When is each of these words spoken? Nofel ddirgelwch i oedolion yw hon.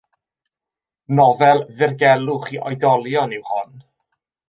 Nofel 1.19 1.61
ddirgelwch 1.67 2.51
i 2.57 2.61
oedolion 2.71 3.41
yw 3.41 3.49
hon. 3.53 3.73